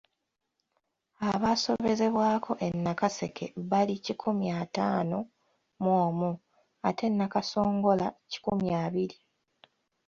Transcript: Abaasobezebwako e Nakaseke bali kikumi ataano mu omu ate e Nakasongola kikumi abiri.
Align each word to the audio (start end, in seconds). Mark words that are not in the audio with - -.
Abaasobezebwako 1.31 2.51
e 2.67 2.67
Nakaseke 2.83 3.45
bali 3.69 3.95
kikumi 4.05 4.45
ataano 4.61 5.19
mu 5.81 5.91
omu 6.05 6.31
ate 6.87 7.03
e 7.11 7.13
Nakasongola 7.17 8.07
kikumi 8.31 8.67
abiri. 8.85 9.17